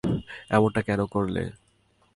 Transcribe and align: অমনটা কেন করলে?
অমনটা 0.55 0.81
কেন 0.87 0.99
করলে? 1.05 1.43